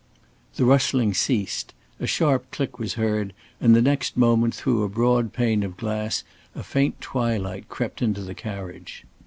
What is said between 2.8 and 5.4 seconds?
heard, and the next moment through a broad